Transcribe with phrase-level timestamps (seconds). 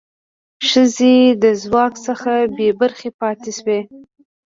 [0.69, 3.79] ښځې د ځواک څخه بې برخې پاتې شوې.